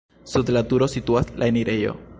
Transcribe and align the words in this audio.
Sub 0.31 0.49
la 0.57 0.63
turo 0.71 0.89
situas 0.95 1.31
la 1.43 1.51
enirejo. 1.55 1.97